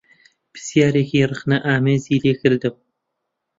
[0.51, 2.75] پرسیارێکی ڕخنەئامێزی لێ کردم